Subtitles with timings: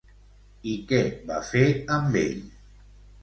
[0.69, 1.01] I què
[1.31, 1.63] va fer
[1.97, 2.41] amb ell?